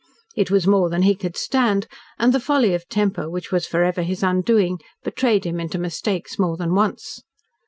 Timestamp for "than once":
6.57-7.21